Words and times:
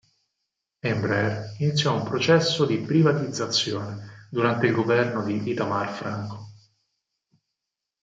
Embraer 0.79 1.53
iniziò 1.59 1.93
un 1.95 2.01
processo 2.03 2.65
di 2.65 2.79
privatizzazione 2.79 4.25
durante 4.31 4.65
il 4.65 4.73
governo 4.73 5.21
di 5.23 5.47
Itamar 5.47 5.91
Franco. 5.93 6.53